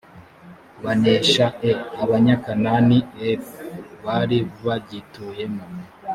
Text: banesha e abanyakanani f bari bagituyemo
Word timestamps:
banesha 0.83 1.45
e 1.69 1.71
abanyakanani 2.03 2.97
f 3.47 3.47
bari 4.05 4.39
bagituyemo 4.65 5.65